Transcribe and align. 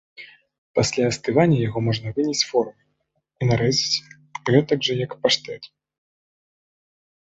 Пасля 0.79 1.03
астывання 1.11 1.57
яго 1.67 1.79
можна 1.89 2.07
выняць 2.17 2.41
з 2.41 2.49
формы 2.53 2.81
і 3.45 3.53
нарэзаць 3.53 4.01
гэтак 4.55 4.79
жа, 4.91 5.01
як 5.07 5.11
паштэт. 5.23 5.75